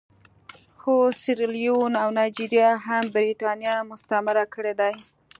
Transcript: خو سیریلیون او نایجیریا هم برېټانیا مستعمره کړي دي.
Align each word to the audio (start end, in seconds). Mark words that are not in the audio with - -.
خو 0.77 0.95
سیریلیون 1.21 1.93
او 2.03 2.09
نایجیریا 2.17 2.69
هم 2.85 3.03
برېټانیا 3.15 3.75
مستعمره 3.91 4.45
کړي 4.53 4.73
دي. 4.79 4.93